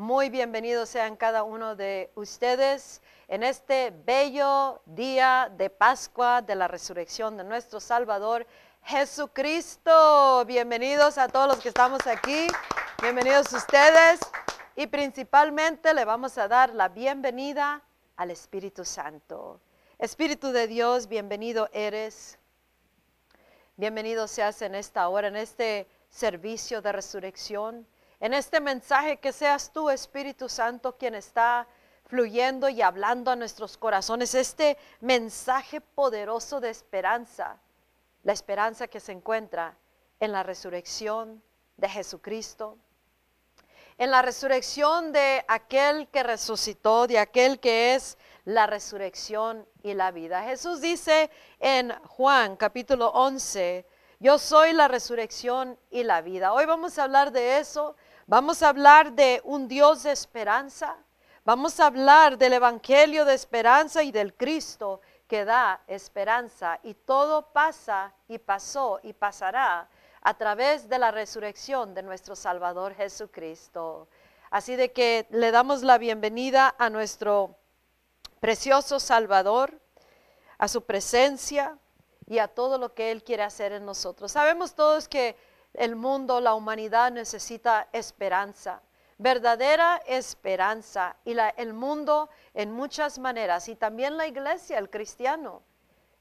[0.00, 6.68] Muy bienvenidos sean cada uno de ustedes en este bello día de Pascua de la
[6.68, 8.46] resurrección de nuestro Salvador
[8.84, 10.42] Jesucristo.
[10.46, 12.46] Bienvenidos a todos los que estamos aquí.
[13.02, 14.20] Bienvenidos ustedes.
[14.74, 17.82] Y principalmente le vamos a dar la bienvenida
[18.16, 19.60] al Espíritu Santo.
[19.98, 22.38] Espíritu de Dios, bienvenido eres.
[23.76, 27.86] Bienvenido seas en esta hora, en este servicio de resurrección,
[28.20, 31.66] en este mensaje que seas tú, Espíritu Santo, quien está
[32.04, 37.58] fluyendo y hablando a nuestros corazones, este mensaje poderoso de esperanza,
[38.22, 39.76] la esperanza que se encuentra
[40.18, 41.42] en la resurrección
[41.78, 42.76] de Jesucristo,
[43.96, 50.10] en la resurrección de aquel que resucitó, de aquel que es la resurrección y la
[50.10, 50.42] vida.
[50.42, 53.86] Jesús dice en Juan capítulo 11,
[54.18, 56.52] yo soy la resurrección y la vida.
[56.52, 57.96] Hoy vamos a hablar de eso.
[58.30, 60.96] Vamos a hablar de un Dios de esperanza.
[61.44, 66.78] Vamos a hablar del Evangelio de esperanza y del Cristo que da esperanza.
[66.84, 69.88] Y todo pasa y pasó y pasará
[70.22, 74.06] a través de la resurrección de nuestro Salvador Jesucristo.
[74.52, 77.56] Así de que le damos la bienvenida a nuestro
[78.38, 79.80] precioso Salvador,
[80.56, 81.80] a su presencia,
[82.30, 84.30] y a todo lo que Él quiere hacer en nosotros.
[84.30, 85.34] Sabemos todos que
[85.74, 88.82] el mundo, la humanidad necesita esperanza,
[89.18, 91.16] verdadera esperanza.
[91.24, 95.62] Y el mundo en muchas maneras, y también la iglesia, el cristiano,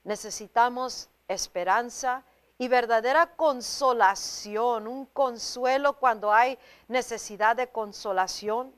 [0.03, 2.23] necesitamos esperanza
[2.57, 8.73] y verdadera consolación, un consuelo cuando hay necesidad de consolación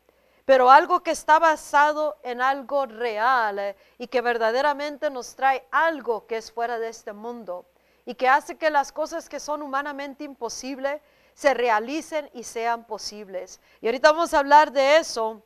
[0.46, 6.26] pero algo que está basado en algo real eh, y que verdaderamente nos trae algo
[6.28, 7.66] que es fuera de este mundo
[8.06, 11.02] y que hace que las cosas que son humanamente imposibles
[11.34, 13.60] se realicen y sean posibles.
[13.82, 15.44] Y ahorita vamos a hablar de eso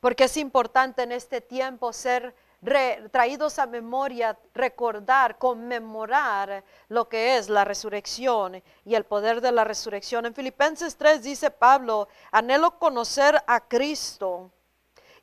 [0.00, 2.34] porque es importante en este tiempo ser
[3.12, 9.64] traídos a memoria, recordar, conmemorar lo que es la resurrección y el poder de la
[9.64, 10.26] resurrección.
[10.26, 14.50] En Filipenses 3 dice Pablo, anhelo conocer a Cristo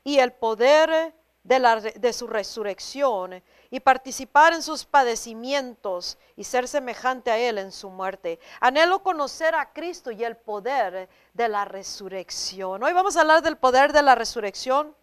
[0.04, 6.68] y el poder de, la, de su resurrección y participar en sus padecimientos y ser
[6.68, 8.38] semejante a Él en su muerte.
[8.60, 12.82] Anhelo conocer a Cristo y el poder de la resurrección.
[12.82, 14.94] Hoy vamos a hablar del poder de la resurrección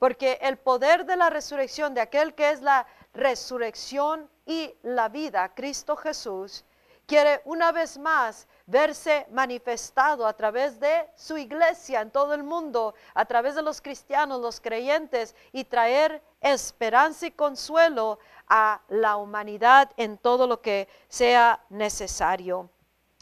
[0.00, 5.52] porque el poder de la resurrección, de aquel que es la resurrección y la vida,
[5.54, 6.64] Cristo Jesús,
[7.06, 12.94] quiere una vez más verse manifestado a través de su iglesia en todo el mundo,
[13.14, 19.90] a través de los cristianos, los creyentes, y traer esperanza y consuelo a la humanidad
[19.96, 22.70] en todo lo que sea necesario.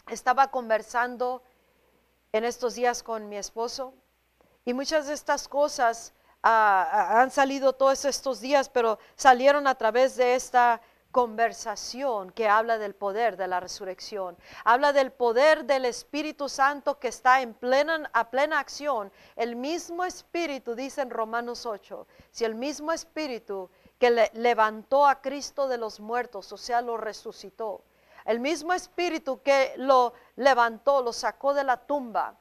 [0.07, 1.43] Estaba conversando
[2.31, 3.93] en estos días con mi esposo
[4.65, 10.35] y muchas de estas cosas han salido todos estos días, pero salieron a través de
[10.35, 10.81] esta
[11.11, 14.37] conversación que habla del poder de la resurrección.
[14.63, 19.11] Habla del poder del Espíritu Santo que está en plena, a plena acción.
[19.35, 25.67] El mismo Espíritu, dice en Romanos 8, si el mismo Espíritu que levantó a Cristo
[25.67, 27.83] de los muertos, o sea, lo resucitó,
[28.25, 32.37] el mismo Espíritu que lo levantó, lo sacó de la tumba,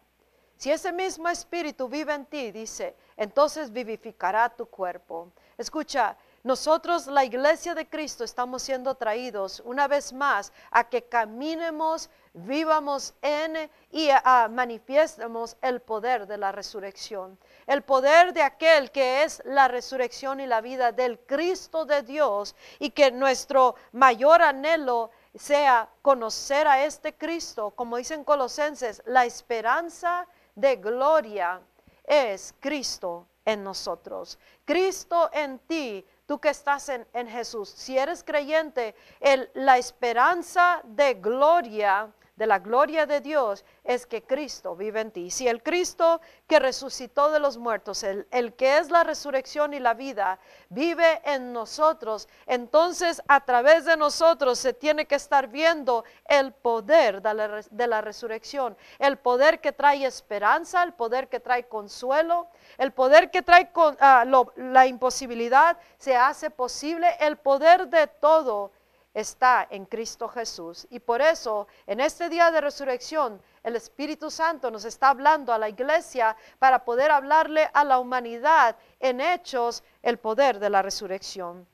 [0.58, 5.30] si ese mismo Espíritu vive en ti, dice, entonces vivificará tu cuerpo.
[5.56, 6.16] Escucha,
[6.48, 13.12] nosotros, la iglesia de Cristo, estamos siendo traídos una vez más a que caminemos, vivamos
[13.20, 14.08] en y
[14.48, 17.38] manifiestemos el poder de la resurrección.
[17.66, 22.56] El poder de aquel que es la resurrección y la vida del Cristo de Dios
[22.78, 30.26] y que nuestro mayor anhelo sea conocer a este Cristo, como dicen Colosenses, la esperanza
[30.54, 31.60] de gloria
[32.04, 34.38] es Cristo en nosotros.
[34.64, 37.70] Cristo en ti, tú que estás en, Jesús.
[37.70, 44.22] Si eres creyente, el, la esperanza de gloria de la gloria de Dios es que
[44.22, 45.30] Cristo vive en ti.
[45.30, 49.80] Si el Cristo que resucitó de los muertos, el, el, que es la resurrección y
[49.80, 56.04] la vida, vive en nosotros, entonces a través de nosotros se tiene que estar viendo
[56.26, 62.46] el poder de la, resurrección, el poder que trae esperanza, el poder que trae consuelo,
[62.78, 64.24] el poder que trae con, ah,
[64.54, 68.70] la imposibilidad, se hace posible, el poder de todo
[69.14, 70.86] está en Cristo Jesús.
[70.90, 75.58] Y por eso, en este día de resurrección, el Espíritu Santo nos está hablando a
[75.58, 81.66] la iglesia para poder hablarle a la humanidad en hechos el poder de la resurrección.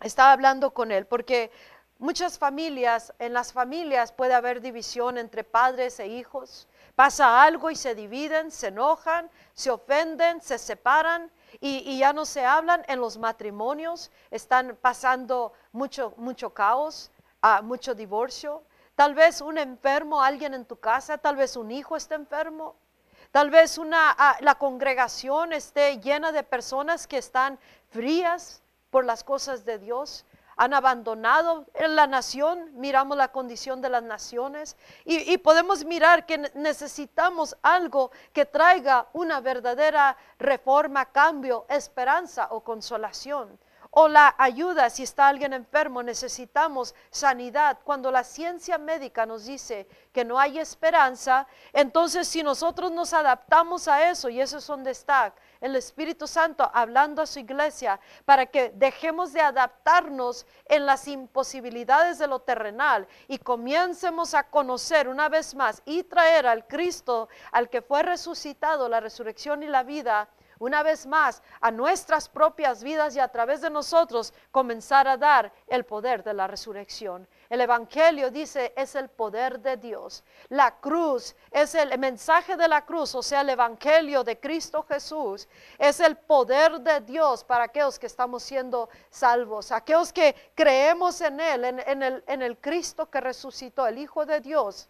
[0.00, 1.50] Estaba hablando con él porque
[1.98, 7.76] muchas familias, en las familias puede haber división entre padres e hijos, pasa algo y
[7.76, 12.82] se dividen, se enojan, se ofenden, se separan y, ya no se hablan.
[12.88, 17.10] En los matrimonios están pasando mucho, mucho caos,
[17.42, 18.62] ah, mucho divorcio.
[18.94, 22.76] Tal vez un enfermo, alguien en tu casa, tal vez un hijo está enfermo.
[23.32, 27.58] Tal vez una, ah, la congregación esté llena de personas que están
[27.90, 30.24] frías por las cosas de Dios
[30.60, 34.76] han abandonado la nación, miramos la condición de las naciones
[35.06, 43.58] y, podemos mirar que necesitamos algo que traiga una verdadera reforma, cambio, esperanza o consolación
[43.92, 47.78] o la ayuda si está alguien enfermo, necesitamos sanidad.
[47.82, 53.88] Cuando la ciencia médica nos dice que no hay esperanza, entonces si nosotros nos adaptamos
[53.88, 58.46] a eso, y eso es donde está el Espíritu Santo hablando a su iglesia para
[58.46, 65.28] que dejemos de adaptarnos en las imposibilidades de lo terrenal y comiencemos a conocer una
[65.28, 70.28] vez más y traer al Cristo, al que fue resucitado, la resurrección y la vida,
[70.58, 75.52] una vez más a nuestras propias vidas y a través de nosotros comenzar a dar
[75.66, 77.26] el poder de la resurrección.
[77.50, 80.22] El Evangelio dice es el poder de Dios.
[80.50, 85.48] La cruz es el mensaje de la cruz, o sea, el Evangelio de Cristo Jesús,
[85.76, 91.40] es el poder de Dios para aquellos que estamos siendo salvos, aquellos que creemos en
[91.40, 94.88] Él, en, el, Cristo que resucitó, el Hijo de Dios.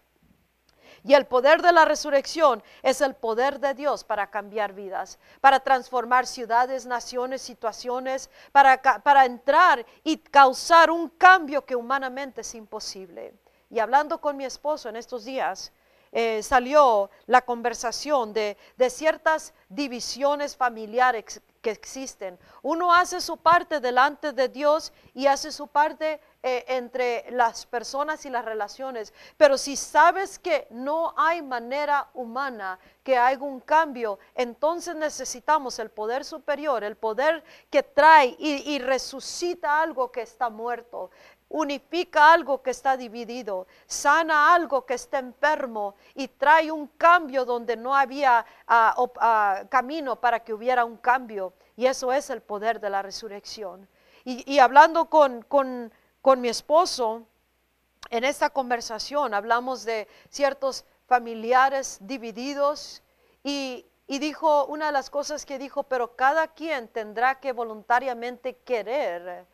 [1.02, 5.60] Y el poder de la resurrección es el poder de Dios para cambiar vidas, para
[5.60, 13.34] transformar ciudades, naciones, situaciones, para, para entrar y causar un cambio que humanamente es imposible.
[13.70, 15.72] Y hablando con mi esposo en estos días,
[16.12, 22.36] eh, salió la conversación de, de, ciertas divisiones familiares que existen.
[22.62, 28.24] Uno hace su parte delante de Dios y hace su parte eh, entre las personas
[28.24, 29.12] y las relaciones.
[29.36, 35.90] Pero si sabes que no hay manera humana que haga un cambio, entonces necesitamos el
[35.90, 41.10] poder superior, el poder que trae y, resucita algo que está muerto
[41.52, 47.76] unifica algo que está dividido, sana algo que está enfermo y trae un cambio donde
[47.76, 51.52] no había ah, ah, camino para que hubiera un cambio.
[51.76, 53.88] Y eso es el poder de la resurrección.
[54.24, 57.26] Y, hablando con, con mi esposo,
[58.10, 63.02] en esta conversación hablamos de ciertos familiares divididos
[63.42, 69.46] y, dijo, una de las cosas que dijo, pero cada quien tendrá que voluntariamente querer,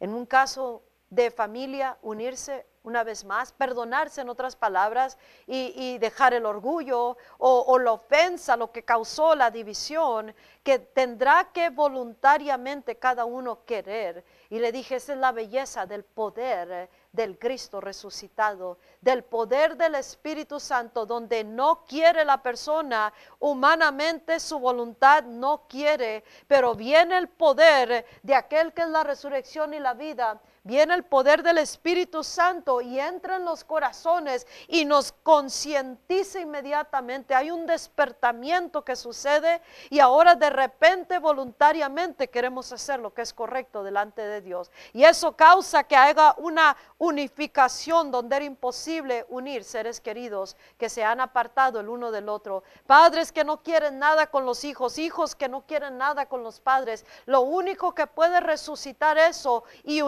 [0.00, 6.34] en un caso de familia, unirse una vez más, perdonarse en otras palabras y, dejar
[6.34, 12.96] el orgullo o, o, la ofensa, lo que causó la división, que tendrá que voluntariamente
[12.96, 14.24] cada uno querer.
[14.50, 19.94] Y le dije, esa es la belleza del poder del Cristo resucitado, del poder del
[19.96, 27.28] Espíritu Santo, donde no quiere la persona humanamente, su voluntad no quiere, pero viene el
[27.28, 32.24] poder de aquel que es la resurrección y la vida, viene el poder del Espíritu
[32.24, 37.34] Santo y entra en los corazones y nos concientiza inmediatamente.
[37.34, 43.32] Hay un despertamiento que sucede y ahora de repente voluntariamente queremos hacer lo que es
[43.32, 44.70] correcto delante de Dios.
[44.92, 51.04] Y eso causa que haga una unificación donde era imposible unir seres queridos que se
[51.04, 52.64] han apartado el uno del otro.
[52.86, 56.58] Padres que no quieren nada con los hijos, hijos que no quieren nada con los
[56.58, 57.06] padres.
[57.26, 60.02] Lo único que puede resucitar eso y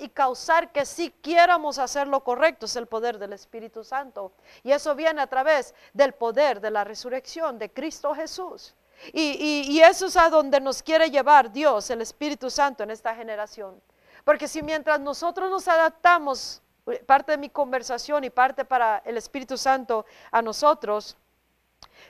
[0.00, 4.32] y causar que si quieramos hacer lo correcto es el poder del Espíritu Santo.
[4.62, 8.74] Y eso viene a través del poder de la resurrección de Cristo Jesús.
[9.12, 13.14] Y, y, eso es a donde nos quiere llevar Dios, el Espíritu Santo en esta
[13.14, 13.80] generación.
[14.24, 16.62] Porque si mientras nosotros nos adaptamos,
[17.06, 21.16] parte de mi conversación y parte para el Espíritu Santo a nosotros,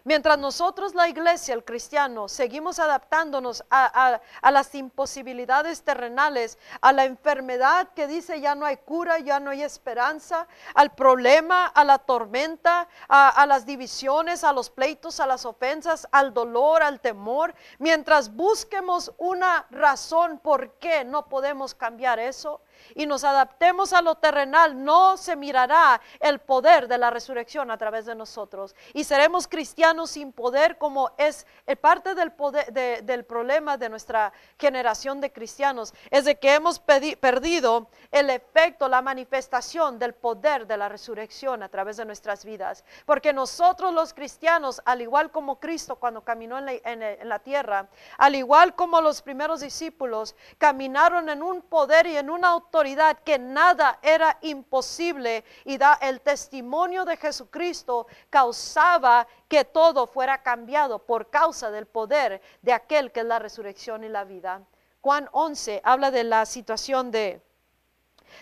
[0.07, 4.21] Mientras nosotros, la iglesia, el cristiano, seguimos adaptándonos a,
[4.51, 9.63] las imposibilidades terrenales, a la enfermedad que dice ya no hay cura, ya no hay
[9.63, 16.07] esperanza, al problema, a la tormenta, a las divisiones, a los pleitos, a las ofensas,
[16.13, 22.61] al dolor, al temor, mientras busquemos una razón por qué no podemos cambiar eso,
[22.95, 27.79] y nos adaptemos a lo terrenal, no se mirará el poder de la resurrección a
[27.79, 28.75] través de nosotros.
[28.93, 34.33] Y seremos cristianos sin poder como es eh, parte del, poder, del problema de nuestra
[34.59, 35.95] generación de cristianos.
[36.11, 41.69] Es de que hemos perdido el efecto, la manifestación del poder de la resurrección a
[41.69, 42.85] través de nuestras vidas.
[43.07, 47.89] Porque nosotros los cristianos, al igual como Cristo cuando caminó en la, en la tierra,
[48.19, 52.74] al igual como los primeros discípulos, caminaron en un poder y en una autoridad
[53.23, 60.99] que nada era imposible y da el testimonio de Jesucristo causaba que todo fuera cambiado
[60.99, 64.63] por causa del poder de aquel que es la resurrección y la vida.
[65.01, 67.41] Juan 11 habla de la situación de,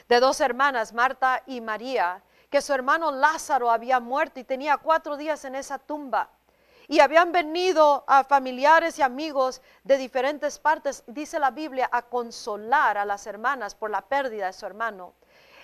[0.09, 5.19] de dos hermanas, Marta y María, que su hermano Lázaro había muerto y tenía cuatro
[5.19, 6.31] días en esa tumba.
[6.89, 12.99] Y habían venido a familiares y amigos de diferentes partes, dice la Biblia, a consolar
[12.99, 15.15] a las hermanas por la pérdida de su hermano.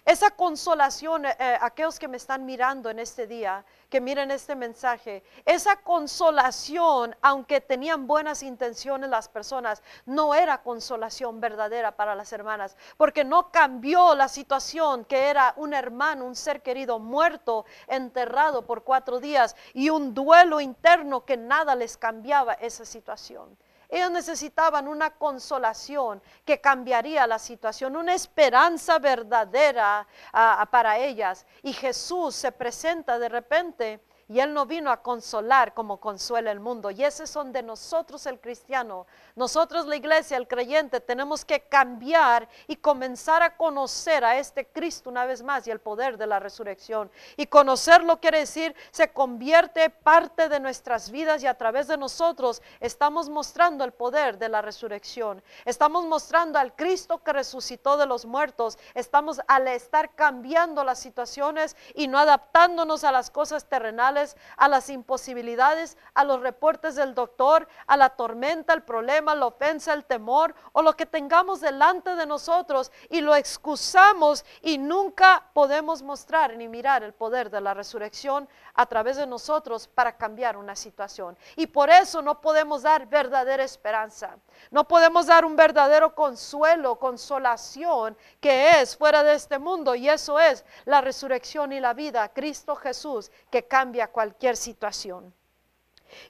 [0.05, 4.55] Esa consolación, eh, eh, aquellos que me están mirando en este día, que miren este
[4.55, 12.33] mensaje, esa consolación, aunque tenían buenas intenciones las personas, no era consolación verdadera para las
[12.33, 18.63] hermanas, porque no cambió la situación que era un hermano, un ser querido muerto, enterrado
[18.67, 23.57] por cuatro días y un duelo interno que nada les cambiaba esa situación.
[23.89, 31.47] Ellos necesitaban una consolación que cambiaría la situación, una esperanza verdadera ah, para ellas.
[31.63, 36.61] Y Jesús se presenta de repente y Él no vino a consolar como consuela el
[36.61, 36.91] mundo.
[36.91, 39.07] Y ese son de nosotros el cristiano.
[39.35, 45.09] Nosotros la iglesia, el creyente, tenemos que cambiar y comenzar a conocer a este Cristo
[45.09, 47.11] una vez más y el poder de la resurrección.
[47.39, 52.61] Y conocerlo quiere decir, se convierte parte de nuestras vidas y a través de nosotros
[52.81, 55.43] estamos mostrando el poder de la resurrección.
[55.65, 58.79] Estamos mostrando al Cristo que resucitó de los muertos.
[58.95, 64.18] Estamos al estar cambiando las situaciones y no adaptándonos a las cosas terrenales
[64.57, 69.93] a las imposibilidades, a los reportes del doctor, a la tormenta, el problema, la ofensa,
[69.93, 76.03] el temor o lo que tengamos delante de nosotros y lo excusamos y nunca podemos
[76.03, 80.77] mostrar ni mirar el poder de la resurrección a través de nosotros para cambiar una
[80.77, 81.37] situación.
[81.57, 84.37] Y por eso no podemos dar verdadera esperanza.
[84.71, 89.95] No podemos dar un verdadero consuelo, consolación que es fuera de este mundo.
[89.95, 95.35] Y eso es la resurrección y la vida, Cristo Jesús, que cambia cualquier situación.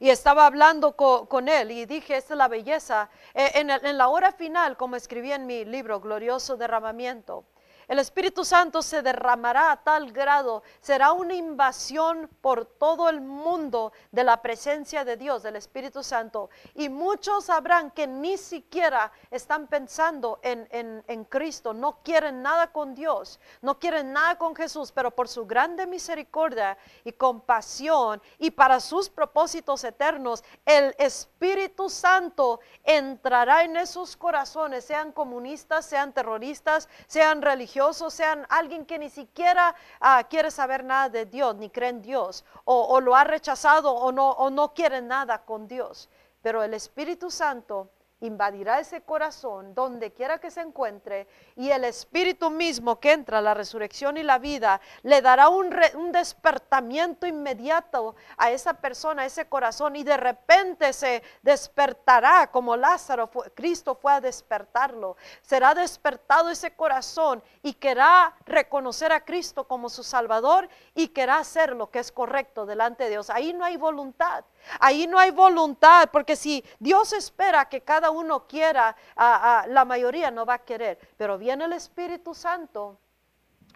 [0.00, 3.08] Y estaba hablando con, él y dije, esta es la belleza.
[3.34, 7.44] Eh, en, en la hora final, como escribí en mi libro, Glorioso Derramamiento,
[7.88, 13.94] el Espíritu Santo se derramará a tal grado, será una invasión por todo el mundo
[14.12, 16.50] de la presencia de Dios, del Espíritu Santo.
[16.74, 22.94] Y muchos sabrán que ni siquiera están pensando en, en, Cristo, no quieren nada con
[22.94, 28.80] Dios, no quieren nada con Jesús, pero por su grande misericordia y compasión y para
[28.80, 37.40] sus propósitos eternos, el Espíritu Santo entrará en esos corazones, sean comunistas, sean terroristas, sean
[37.40, 37.77] religiosos
[38.10, 42.44] sean alguien que ni siquiera ah, quiere saber nada de Dios, ni cree en Dios,
[42.64, 46.08] o, lo ha rechazado o no, o no quiere nada con Dios.
[46.42, 52.50] Pero el Espíritu Santo invadirá ese corazón donde quiera que se encuentre y el Espíritu
[52.50, 55.68] mismo que entra, la resurrección y la vida, le dará un,
[56.12, 63.30] despertamiento inmediato a esa persona, a ese corazón y de repente se despertará como Lázaro,
[63.54, 65.16] Cristo fue a despertarlo.
[65.42, 71.76] Será despertado ese corazón y querrá reconocer a Cristo como su Salvador y querrá hacer
[71.76, 73.30] lo que es correcto delante de Dios.
[73.30, 74.44] Ahí no hay voluntad.
[74.80, 80.46] Ahí no hay voluntad, porque si Dios espera que cada uno quiera, la mayoría no
[80.46, 80.98] va a querer.
[81.16, 82.98] Pero viene el Espíritu Santo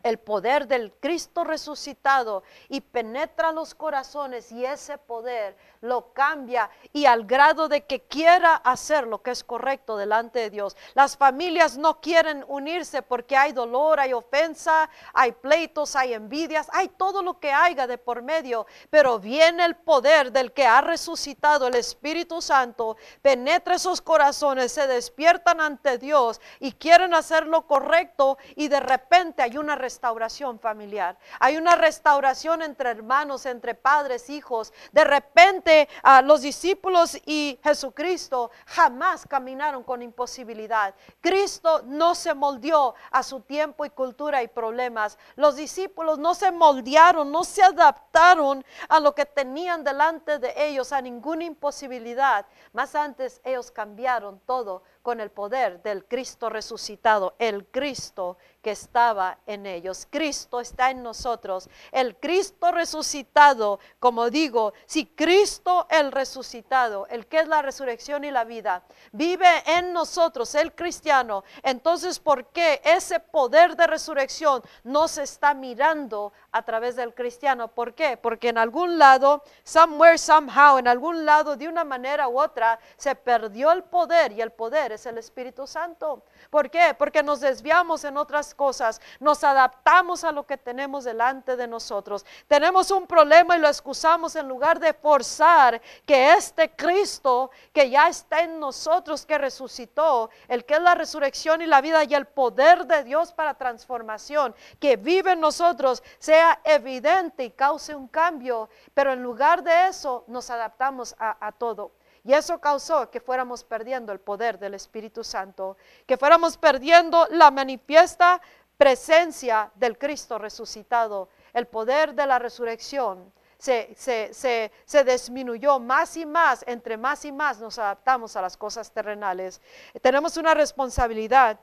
[0.03, 7.07] el poder del Cristo resucitado y penetra los corazones y ese poder lo cambia y
[7.07, 10.77] al grado de que quiera hacer lo que es correcto delante de Dios.
[10.95, 16.89] Las familias no quieren unirse porque hay dolor, hay ofensa, hay pleitos, hay envidias, hay
[16.89, 21.67] todo lo que haya de por medio, pero viene el poder del que ha resucitado
[21.67, 28.39] el Espíritu Santo, penetra esos corazones, se despiertan ante Dios y quieren hacer lo correcto
[28.55, 34.73] y de repente hay una restauración familiar, hay una restauración entre hermanos, entre padres, hijos,
[34.91, 40.95] de repente a los discípulos y Jesucristo jamás caminaron con imposibilidad.
[41.21, 45.19] Cristo no se moldeó a su tiempo y cultura y problemas.
[45.37, 50.91] Los discípulos no se moldearon, no se adaptaron a lo que tenían delante de ellos,
[50.93, 52.47] a ninguna imposibilidad.
[52.73, 59.39] Más antes ellos cambiaron todo con el poder del Cristo resucitado, el Cristo que estaba
[59.47, 60.07] en ellos.
[60.09, 61.69] Cristo está en nosotros.
[61.91, 68.31] El Cristo resucitado, como digo, si Cristo el resucitado, el que es la resurrección y
[68.31, 75.09] la vida, vive en nosotros, el cristiano, entonces ¿por qué ese poder de resurrección no
[75.09, 77.69] se está mirando a través del cristiano?
[77.69, 78.17] ¿Por qué?
[78.17, 83.15] Porque en algún lado, somewhere, somehow, en algún lado, de una manera u otra, se
[83.17, 86.23] perdió el poder y el poder es el Espíritu Santo.
[86.51, 86.95] ¿Por qué?
[86.97, 92.25] Porque nos desviamos en otras cosas, nos adaptamos a lo que tenemos delante de nosotros.
[92.49, 98.09] Tenemos un problema y lo excusamos en lugar de forzar que este Cristo que ya
[98.09, 102.27] está en nosotros, que resucitó, el que es la resurrección y la vida y el
[102.27, 108.69] poder de Dios para transformación, que vive en nosotros, sea evidente y cause un cambio.
[108.95, 111.93] Pero en lugar de eso, nos adaptamos a, a todo.
[112.25, 115.77] Y eso causó que fuéramos perdiendo el poder del Espíritu Santo,
[116.07, 118.41] que fuéramos perdiendo la manifiesta
[118.77, 121.29] presencia del Cristo resucitado.
[121.53, 127.25] El poder de la resurrección se, se, se, se, disminuyó más y más, entre más
[127.25, 129.61] y más nos adaptamos a las cosas terrenales.
[130.01, 131.61] Tenemos una responsabilidad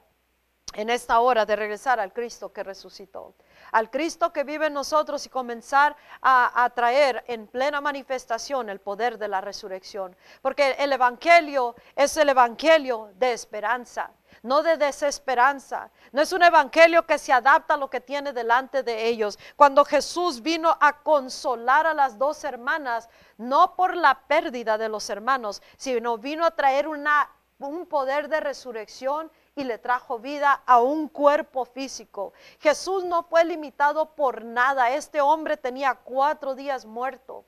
[0.73, 3.33] en esta hora de regresar al Cristo que resucitó
[3.71, 9.17] al Cristo que vive en nosotros y comenzar a, traer en plena manifestación el poder
[9.17, 10.15] de la resurrección.
[10.41, 14.11] Porque el Evangelio es el Evangelio de esperanza
[14.43, 15.89] no de desesperanza.
[16.13, 19.37] No es un evangelio que se adapta a lo que tiene delante de ellos.
[19.57, 25.09] Cuando Jesús vino a consolar a las dos hermanas, no por la pérdida de los
[25.09, 29.29] hermanos, sino vino a traer una, un poder de resurrección
[29.59, 32.33] y le trajo vida a un cuerpo físico.
[32.59, 34.91] Jesús no fue limitado por nada.
[34.91, 37.43] Este hombre tenía cuatro días muerto.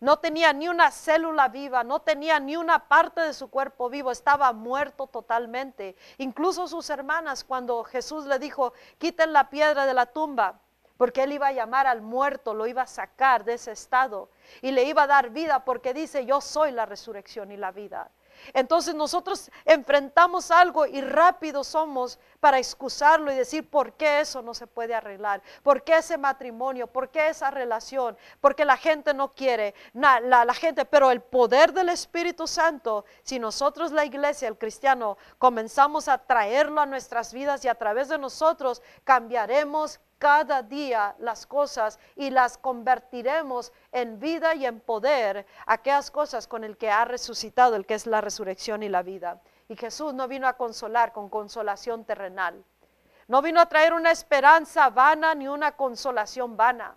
[0.00, 4.10] No tenía ni una célula viva, no tenía ni una parte de su cuerpo vivo,
[4.10, 5.94] estaba muerto totalmente.
[6.18, 10.58] Incluso sus hermanas, cuando Jesús le dijo, quiten la piedra de la tumba,
[10.96, 14.28] porque él iba a llamar al muerto, lo iba a sacar de ese estado
[14.60, 18.10] y le iba a dar vida, porque dice, yo soy la resurrección y la vida.
[18.52, 24.54] Entonces nosotros enfrentamos algo y rápido somos para excusarlo y decir por qué eso no
[24.54, 29.30] se puede arreglar, por qué ese matrimonio, por qué esa relación, porque la gente no
[29.30, 34.58] quiere, la, la gente, pero el poder del Espíritu Santo, si nosotros la iglesia, el
[34.58, 41.16] cristiano, comenzamos a traerlo a nuestras vidas y a través de nosotros cambiaremos cada día
[41.18, 46.92] las cosas y las convertiremos en vida y en poder, aquellas cosas con el que
[46.92, 49.40] ha resucitado, el que es la resurrección y la vida.
[49.66, 52.64] Y Jesús no vino a consolar con consolación terrenal.
[53.26, 56.96] No vino a traer una esperanza vana ni una consolación vana.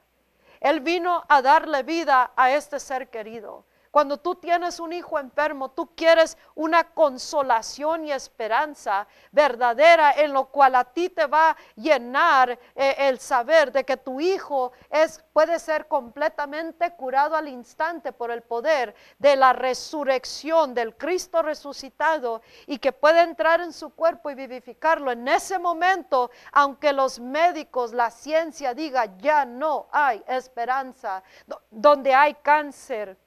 [0.60, 3.66] Él vino a darle vida a este ser querido.
[3.96, 10.48] Cuando tú tienes un hijo enfermo, tú quieres una consolación y esperanza verdadera en lo
[10.48, 15.24] cual a ti te va a llenar eh, el saber de que tu hijo es,
[15.32, 22.42] puede ser completamente curado al instante por el poder de la resurrección del Cristo resucitado
[22.68, 25.10] y que puede entrar en su cuerpo y vivificarlo.
[25.10, 31.24] En ese momento, aunque los médicos, la ciencia diga ya no hay esperanza,
[31.72, 33.18] donde hay cáncer,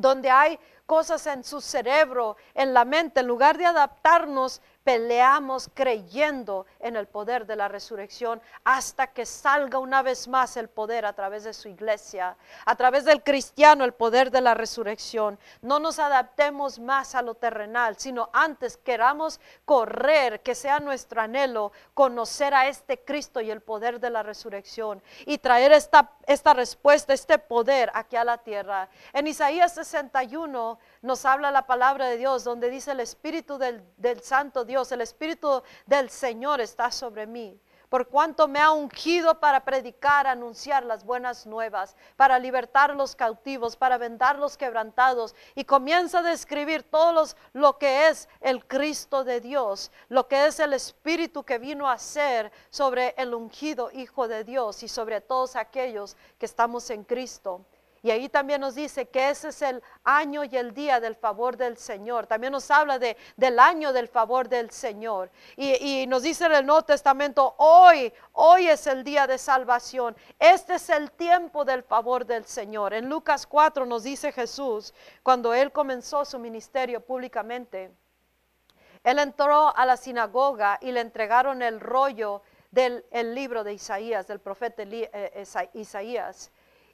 [0.00, 6.66] donde hay cosas en su cerebro, en la mente, en lugar de adaptarnos peleamos creyendo
[6.80, 11.12] en el poder de la resurrección hasta que salga una vez más el poder a
[11.12, 15.38] través de su iglesia, a través del cristiano el poder de la resurrección.
[15.62, 21.70] No nos adaptemos más a lo terrenal, sino antes queramos correr, que sea nuestro anhelo,
[21.94, 27.14] conocer a este Cristo y el poder de la resurrección y traer esta, esta respuesta,
[27.14, 28.88] este poder aquí a la tierra.
[29.12, 33.84] En Isaías 61 nos habla la palabra de Dios, donde dice el Espíritu del,
[34.22, 39.64] Santo Dios, el Espíritu del Señor está sobre mí por cuanto me ha ungido para
[39.64, 45.34] predicar, anunciar las buenas nuevas, para libertar los cautivos, para vendar los quebrantados.
[45.56, 50.60] Y comienza a describir todo lo que es el Cristo de Dios, lo que es
[50.60, 55.56] el Espíritu que vino a ser sobre el ungido Hijo de Dios y sobre todos
[55.56, 57.66] aquellos que estamos en Cristo.
[58.02, 61.56] Y ahí también nos dice que ese es el año y el día del favor
[61.56, 62.26] del Señor.
[62.26, 65.30] También nos habla de, del año del favor del Señor.
[65.56, 70.16] Y, nos dice en el Nuevo Testamento, hoy, hoy es el día de salvación.
[70.38, 72.94] Este es el tiempo del favor del Señor.
[72.94, 77.92] En Lucas 4 nos dice Jesús, cuando él comenzó su ministerio públicamente,
[79.04, 84.26] él entró a la sinagoga y le entregaron el rollo del el libro de Isaías,
[84.26, 86.50] del profeta eh, Isaías.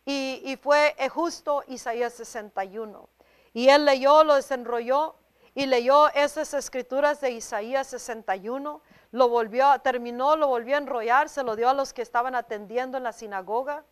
[0.08, 3.08] Y, fue eh, justo Isaías 61.
[3.52, 5.16] Y él leyó, lo desenrolló
[5.52, 11.42] y leyó esas escrituras de Isaías 61, lo volvió, terminó, lo volvió a enrollar, se
[11.42, 13.82] lo dio a los que estaban atendiendo en la sinagoga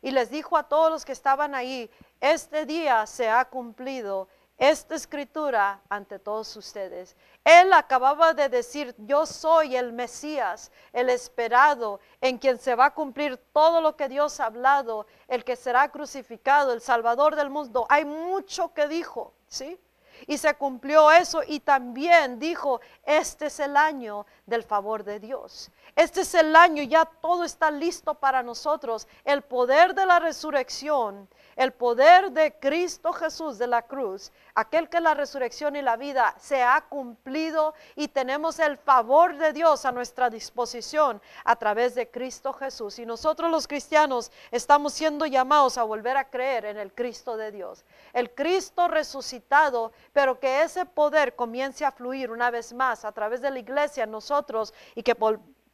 [0.00, 4.94] y les dijo a todos los que estaban ahí, este día se ha cumplido esta
[4.94, 7.16] escritura ante todos ustedes.
[7.44, 12.94] Él acababa de decir, yo soy el Mesías, el esperado, en quien se va a
[12.94, 17.86] cumplir todo lo que Dios ha hablado, el que será crucificado, el Salvador del mundo.
[17.88, 19.78] Hay mucho que dijo, ¿sí?
[20.26, 25.70] y se cumplió eso y también dijo, este es el año del favor de Dios.
[25.96, 29.06] Este es el año, ya todo está listo para nosotros.
[29.24, 35.00] El poder de la resurrección el poder de Cristo Jesús de la cruz, aquel que
[35.00, 39.92] la resurrección y la vida se ha cumplido y tenemos el favor de Dios a
[39.92, 42.98] nuestra disposición a través de Cristo Jesús.
[42.98, 47.52] Y nosotros los cristianos estamos siendo llamados a volver a creer en el Cristo de
[47.52, 53.12] Dios, el Cristo resucitado, pero que ese poder comience a fluir una vez más a
[53.12, 55.16] través de la iglesia nosotros y que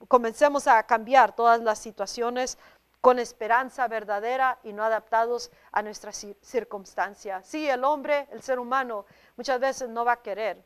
[0.06, 2.58] comencemos a cambiar todas las situaciones
[3.00, 7.46] con esperanza verdadera y no adaptados a nuestras circunstancias.
[7.46, 9.06] Sí, el hombre, el ser humano,
[9.36, 10.62] muchas veces no va a querer.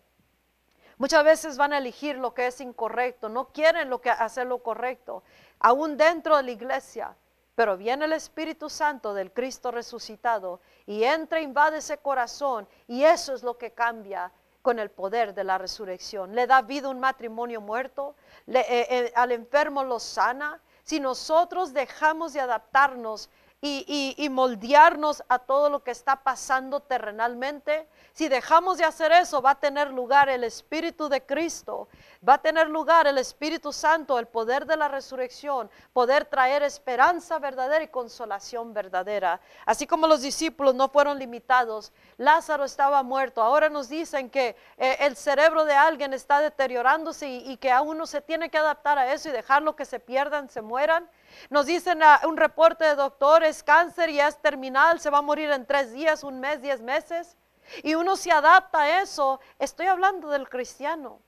[0.98, 4.62] Muchas veces van a elegir lo que es incorrecto, no quieren lo que hacer lo
[4.62, 5.22] correcto,
[5.58, 7.16] aún dentro de la iglesia.
[7.54, 13.34] Pero viene el Espíritu Santo del Cristo resucitado y entra, invade ese corazón y eso
[13.34, 16.34] es lo que cambia con el poder de la resurrección.
[16.34, 18.14] Le da vida a un matrimonio muerto,
[18.46, 25.70] eh, eh, al enfermo lo sana, si nosotros dejamos de adaptarnos y, moldearnos a todo
[25.70, 30.44] lo que está pasando terrenalmente, si dejamos de hacer eso, va a tener lugar el
[30.44, 31.88] Espíritu de Cristo,
[32.26, 37.38] va a tener lugar el Espíritu Santo, el poder de la resurrección, poder traer esperanza
[37.38, 39.40] verdadera y consolación verdadera.
[39.64, 44.96] Así como los discípulos no fueron limitados, Lázaro estaba muerto, ahora nos dicen que eh,
[45.00, 49.12] el cerebro de alguien está deteriorándose y, que a uno se tiene que adaptar a
[49.12, 51.08] eso y dejarlo que se pierdan, se mueran.
[51.48, 55.64] Nos dicen un reporte de doctores, cáncer y es terminal, se va a morir en
[55.64, 57.36] tres días, un mes, diez meses.
[57.82, 59.40] Y uno se adapta a eso.
[59.58, 61.20] Estoy hablando del cristiano.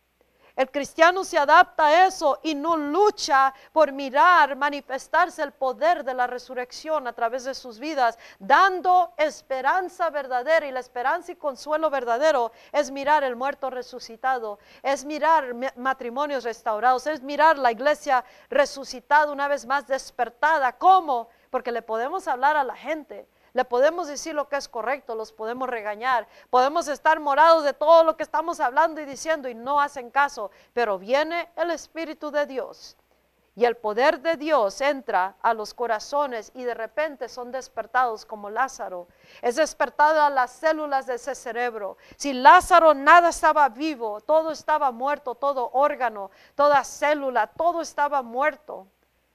[0.57, 6.15] El cristiano se adapta a eso y no lucha por mirar, manifestarse el poder de
[6.15, 10.65] la resurrección a través de sus vidas, dando esperanza verdadera.
[10.67, 17.09] Y la esperanza y consuelo verdadero es mirar el muerto resucitado, es mirar matrimonios restaurados,
[17.09, 20.79] es mirar la iglesia resucitada una vez más despertada.
[20.79, 21.29] ¿Cómo?
[21.51, 25.33] Porque le podemos hablar a la gente le podemos decir lo que es correcto, los
[25.33, 29.81] podemos regañar, podemos estar morados de todo lo que estamos hablando y diciendo y no
[29.81, 32.97] hacen caso, pero viene el Espíritu de Dios
[33.57, 38.51] y el poder de Dios entra a los corazones y de repente son despertados como
[38.51, 39.07] Lázaro.
[39.43, 41.97] Es despertado a las células de ese cerebro.
[42.17, 48.89] Si Lázaro nada estaba vivo, todo estaba muerto, todo órgano, toda célula, todo estaba muerto.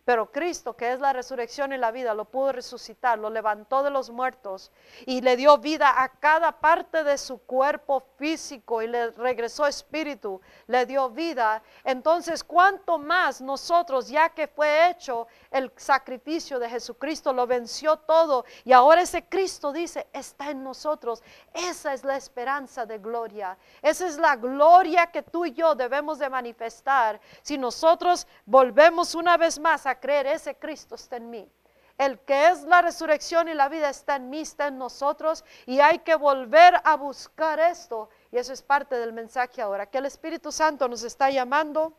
[0.09, 3.91] Pero Cristo, que es la resurrección y la vida, lo pudo resucitar, lo levantó de
[3.91, 4.71] los muertos
[5.05, 10.41] y le dio vida a cada parte de su cuerpo físico y le regresó espíritu,
[10.65, 11.61] le dio vida.
[11.83, 18.45] Entonces, ¿cuánto más nosotros, ya que fue hecho el sacrificio de Jesucristo, lo venció todo
[18.65, 21.21] y ahora ese Cristo dice, está en nosotros.
[21.53, 23.59] Esa es la esperanza de gloria.
[23.83, 29.37] Esa es la gloria que tú y yo debemos de manifestar si nosotros volvemos una
[29.37, 31.51] vez más a creer, ese Cristo está en mí.
[31.97, 35.81] El que es la resurrección y la vida está en mí, está en nosotros y
[35.81, 38.09] hay que volver a buscar esto.
[38.31, 41.93] Y eso es parte del mensaje ahora, que el Espíritu Santo nos está llamando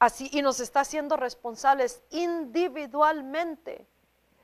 [0.00, 3.86] así y nos está haciendo responsables individualmente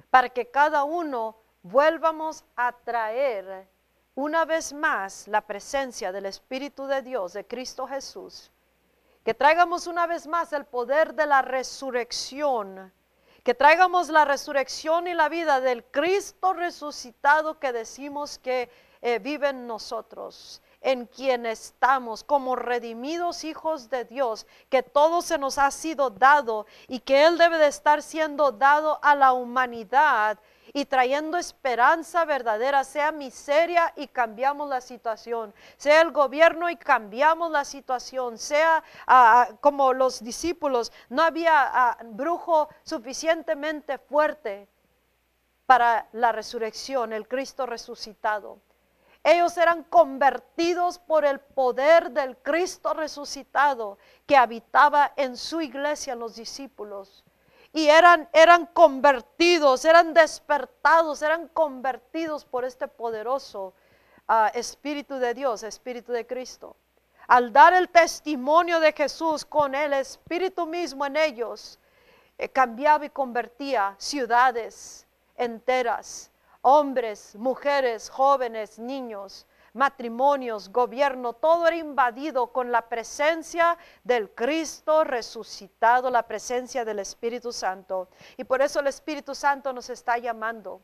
[0.09, 3.69] para que cada uno vuelvamos a traer
[4.15, 8.53] una vez más la presencia del Espíritu de Dios, de Cristo Jesús
[9.29, 12.91] que traigamos una vez más el poder de la resurrección,
[13.45, 18.71] que traigamos la resurrección y la vida del Cristo resucitado que decimos que
[19.03, 25.37] eh, vive en nosotros, en quien estamos como redimidos hijos de Dios, que todo se
[25.37, 30.39] nos ha sido dado y que Él debe de estar siendo dado a la humanidad
[30.73, 37.51] y trayendo esperanza verdadera, sea miseria y cambiamos la situación, sea el gobierno y cambiamos
[37.51, 44.69] la situación, sea ah, ah, como los discípulos, no había ah, brujo suficientemente fuerte
[45.67, 48.59] para la resurrección, el Cristo resucitado.
[49.25, 56.37] Ellos eran convertidos por el poder del Cristo resucitado que habitaba en su iglesia, los
[56.37, 57.25] discípulos
[57.73, 63.75] y eran, eran convertidos, eran despertados, eran convertidos por este poderoso
[64.27, 66.77] ah, Espíritu de Dios, Espíritu de Cristo.
[67.27, 71.79] Al dar el testimonio de Jesús con el Espíritu mismo en ellos,
[72.39, 76.31] eh, cambiaba y convertía ciudades enteras,
[76.63, 79.47] hombres, mujeres, jóvenes, niños,
[79.79, 87.53] matrimonios, gobierno, todo era invadido con la presencia del Cristo resucitado, la presencia del Espíritu
[87.53, 88.09] Santo.
[88.37, 90.83] Y por eso el Espíritu Santo nos está llamando.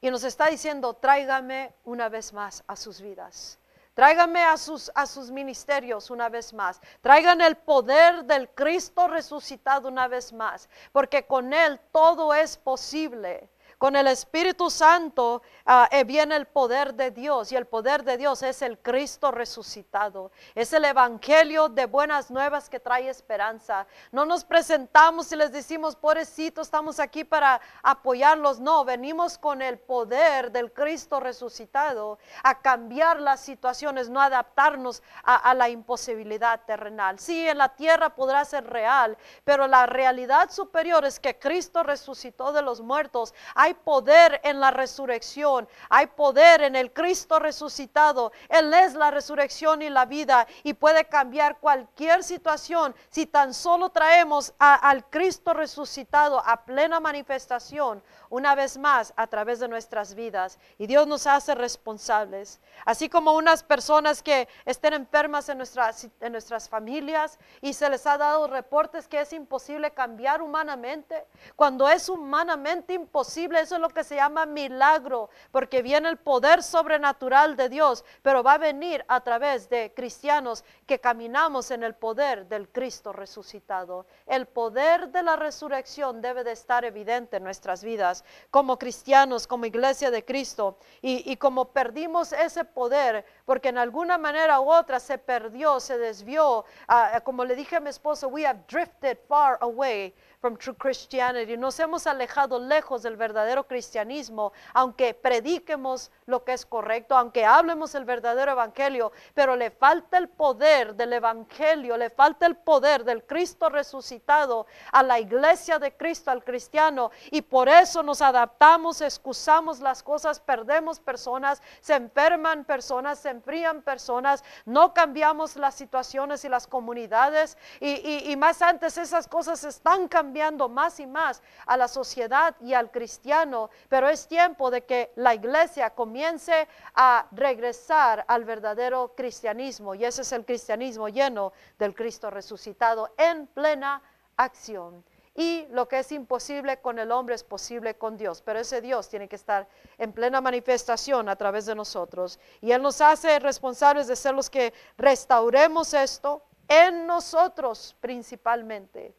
[0.00, 3.58] y nos está diciendo, tráigame una vez más a sus vidas.
[3.94, 6.80] Tráigame a sus, a sus ministerios una vez más.
[7.00, 13.50] Traigan el poder del Cristo resucitado una vez más, porque con Él todo es posible.
[13.78, 18.16] Con el Espíritu Santo ah, eh, viene el poder de Dios y el poder de
[18.16, 20.32] Dios es el Cristo resucitado.
[20.56, 23.86] Es el Evangelio de buenas nuevas que trae esperanza.
[24.10, 28.58] No nos presentamos y les decimos, pobrecito, estamos aquí para apoyarlos.
[28.58, 35.54] No, venimos con el poder del Cristo resucitado a cambiar las situaciones, no adaptarnos a,
[35.54, 37.20] la imposibilidad terrenal.
[37.20, 42.52] Sí, en la tierra podrá ser real, pero la realidad superior es que Cristo resucitó
[42.52, 43.32] de los muertos.
[43.74, 48.32] Poder en la resurrección, hay poder en el Cristo resucitado.
[48.48, 53.90] Él es la resurrección y la vida y puede cambiar cualquier situación si tan solo
[53.90, 60.58] traemos al Cristo resucitado a plena manifestación una vez más a través de nuestras vidas.
[60.78, 62.60] Y Dios nos hace responsables.
[62.84, 68.06] Así como unas personas que estén enfermas en nuestras, en nuestras familias y se les
[68.06, 71.26] ha dado reportes que es imposible cambiar humanamente.
[71.56, 76.62] Cuando es humanamente imposible, eso es lo que se llama milagro, porque viene el poder
[76.62, 81.94] sobrenatural de Dios, pero va a venir a través de cristianos que caminamos en el
[81.94, 84.06] poder del Cristo resucitado.
[84.26, 88.17] El poder de la resurrección debe de estar evidente en nuestras vidas
[88.50, 90.78] como cristianos, como iglesia de Cristo.
[91.02, 96.64] Y, como perdimos ese poder, porque en alguna manera u otra se perdió, se desvió,
[96.86, 101.56] ah, como le dije a mi esposo, we have drifted far away from true Christianity.
[101.56, 107.94] Nos hemos alejado lejos del verdadero cristianismo, aunque prediquemos lo que es correcto, aunque hablemos
[107.94, 113.24] el verdadero evangelio, pero le falta el poder del evangelio, le falta el poder del
[113.24, 119.80] Cristo resucitado a la iglesia de Cristo, al cristiano, y por eso nos adaptamos, excusamos
[119.80, 126.48] las cosas, perdemos personas, se enferman personas, se enfrían personas, no cambiamos las situaciones y
[126.48, 131.74] las comunidades, y, y más antes esas cosas están cambiando cambiando más y más a
[131.78, 138.26] la sociedad y al cristiano, pero es tiempo de que la iglesia comience a regresar
[138.28, 144.02] al verdadero cristianismo y ese es el cristianismo lleno del Cristo resucitado en plena
[144.36, 145.02] acción.
[145.34, 149.08] Y lo que es imposible con el hombre es posible con Dios, pero ese Dios
[149.08, 152.38] tiene que estar en plena manifestación a través de nosotros.
[152.60, 159.14] Y Él nos hace responsables de ser los que restauremos esto en nosotros principalmente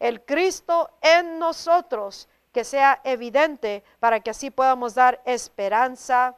[0.00, 6.34] el Cristo en nosotros, que sea evidente para que así podamos dar esperanza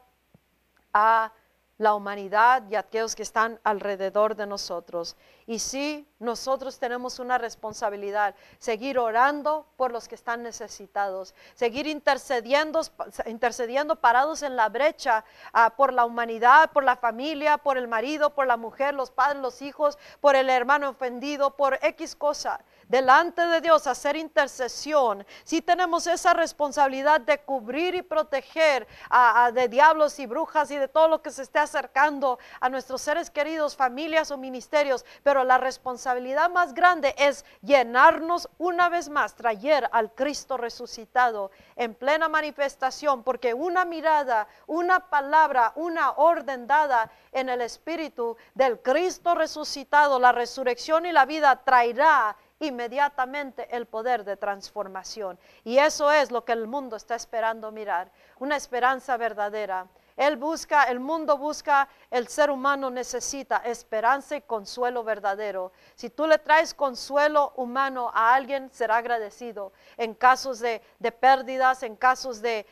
[0.93, 1.33] a
[1.79, 5.15] la humanidad y a aquellos que están alrededor de nosotros.
[5.47, 12.81] Y sí, nosotros tenemos una responsabilidad, seguir orando por los que están necesitados, seguir intercediendo,
[13.25, 18.29] intercediendo parados en la brecha ah, por la humanidad, por la familia, por el marido,
[18.29, 22.61] por la mujer, los padres, los hijos, por el hermano ofendido, por X cosa
[22.93, 29.67] delante de Dios, hacer intercesión, si tenemos esa responsabilidad de cubrir y proteger a, de
[29.67, 33.75] diablos y brujas y de todo lo que se esté acercando a nuestros seres queridos,
[33.75, 40.13] familias o ministerios, pero la responsabilidad más grande es llenarnos una vez más, traer al
[40.13, 47.61] Cristo resucitado en plena manifestación, porque una mirada, una palabra, una orden dada en el
[47.61, 55.37] Espíritu del Cristo resucitado, la resurrección y la vida traerá inmediatamente el poder de transformación.
[55.63, 59.87] Y eso es lo que el mundo está esperando mirar, una esperanza verdadera.
[60.15, 65.71] Él busca, el mundo busca, el ser humano necesita esperanza y consuelo verdadero.
[65.95, 70.81] Si tú le traes consuelo humano a alguien, será agradecido en casos de,
[71.19, 72.65] pérdidas, en casos de,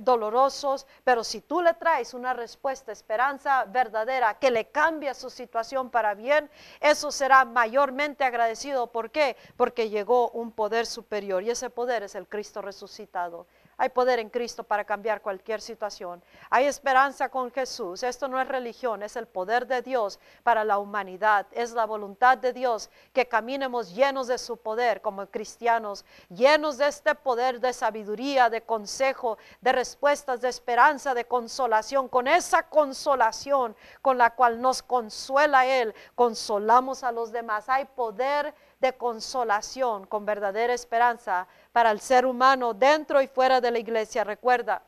[0.00, 0.86] dolorosos.
[1.04, 6.14] Pero si tú le traes una respuesta, esperanza verdadera, que le cambia su situación para
[6.14, 8.86] bien, eso será mayormente agradecido.
[8.86, 9.36] ¿Por qué?
[9.56, 13.46] Porque llegó un poder superior y ese poder es el Cristo resucitado.
[13.78, 16.22] Hay poder en Cristo para cambiar cualquier situación.
[16.48, 18.02] Hay esperanza con Jesús.
[18.02, 21.46] Esto no es religión, es el poder de Dios para la humanidad.
[21.52, 26.88] Es la voluntad de Dios que caminemos llenos de su poder como cristianos, llenos de
[26.88, 32.08] este poder de sabiduría, de consejo, de respuestas, de esperanza, de consolación.
[32.08, 37.68] Con esa consolación con la cual nos consuela Él, consolamos a los demás.
[37.68, 38.54] Hay poder
[38.92, 44.24] consolación con verdadera esperanza para el ser humano dentro y fuera de la iglesia.
[44.24, 44.82] Recuerda,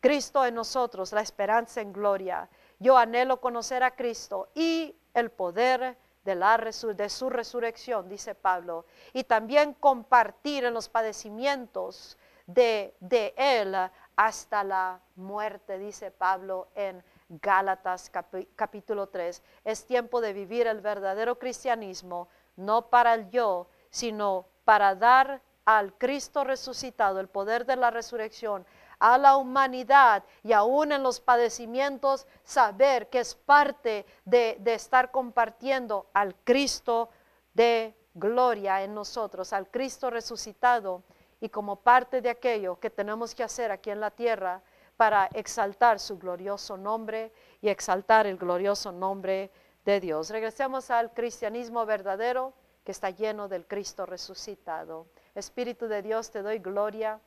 [0.00, 2.48] Cristo en nosotros, la esperanza en gloria.
[2.78, 8.84] Yo anhelo conocer a Cristo y el poder de, la de su resurrección, dice Pablo,
[9.12, 13.76] y también compartir en los padecimientos de, de Él
[14.16, 18.10] hasta la muerte, dice Pablo en Gálatas
[18.56, 19.42] capítulo 3.
[19.64, 25.94] Es tiempo de vivir el verdadero cristianismo, no para el yo, sino para dar al
[25.94, 28.66] Cristo resucitado el poder de la resurrección
[28.98, 35.10] a la humanidad y aún en los padecimientos, saber que es parte de, de estar
[35.10, 37.10] compartiendo al Cristo
[37.52, 41.02] de gloria en nosotros, al Cristo resucitado
[41.40, 44.62] y como parte de aquello que tenemos que hacer aquí en la tierra
[44.96, 49.50] para exaltar su glorioso nombre y exaltar el glorioso nombre
[49.84, 50.30] de Dios.
[50.30, 52.52] Regresemos al cristianismo verdadero
[52.84, 55.06] que está lleno del Cristo resucitado.
[55.34, 57.20] Espíritu de Dios, te doy gloria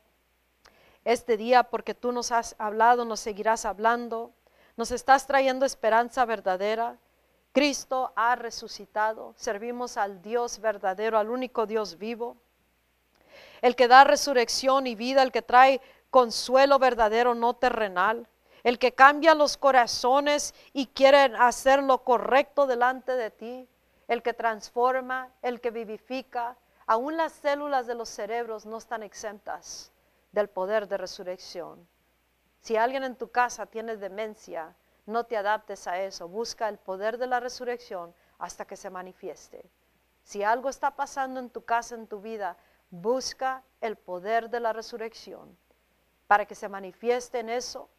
[1.04, 4.34] este día porque tú nos has hablado, nos seguirás hablando,
[4.76, 6.98] nos estás trayendo esperanza verdadera.
[7.52, 12.36] Cristo ha resucitado, servimos al Dios verdadero, al único Dios vivo,
[13.62, 18.28] el que da resurrección y vida, el que trae consuelo verdadero, no terrenal,
[18.66, 23.70] el que cambia los corazones y quiere hacer lo correcto delante de ti,
[24.08, 26.58] el que transforma, el que vivifica.
[26.88, 29.92] Aún las células de los cerebros no están exentas
[30.32, 31.88] del poder de resurrección.
[32.60, 34.76] Si alguien en tu casa tiene demencia,
[35.06, 36.28] no te adaptes a eso.
[36.28, 39.70] Busca el poder de la resurrección hasta que se manifieste.
[40.24, 42.58] Si algo está pasando en tu casa, en tu vida,
[42.90, 45.56] busca el poder de la resurrección
[46.26, 47.90] para que se manifieste en eso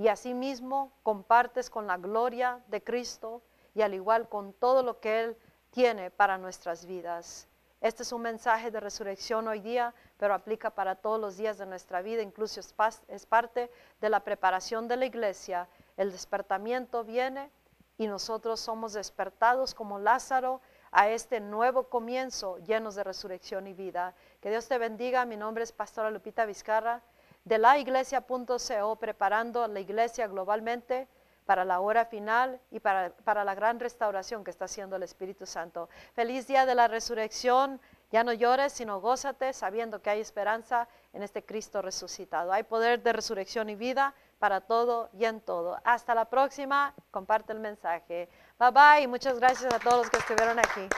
[0.00, 3.42] y asimismo compartes con la gloria de Cristo
[3.74, 5.36] y al igual con todo lo que Él
[5.72, 7.46] tiene para nuestras vidas.
[7.82, 11.66] Este es un mensaje de resurrección hoy día, pero aplica para todos los días de
[11.66, 15.68] nuestra vida, incluso es, parte de la preparación de la iglesia.
[15.98, 17.50] El despertamiento viene
[17.98, 24.14] y nosotros somos despertados como Lázaro a este nuevo comienzo llenos de resurrección y vida.
[24.40, 25.26] Que Dios te bendiga.
[25.26, 27.02] Mi nombre es Pastora Lupita Vizcarra
[27.44, 31.08] de la iglesia.co, preparando la iglesia globalmente
[31.46, 35.46] para la hora final y para, para la gran restauración que está haciendo el Espíritu
[35.46, 35.88] Santo.
[36.14, 37.80] Feliz día de la resurrección.
[38.12, 42.52] Ya no llores, sino gózate sabiendo que hay esperanza en este Cristo resucitado.
[42.52, 45.78] Hay poder de resurrección y vida para todo y en todo.
[45.84, 46.94] Hasta la próxima.
[47.10, 48.28] Comparte el mensaje.
[48.58, 50.88] Bye bye muchas gracias a todos los que estuvieron aquí.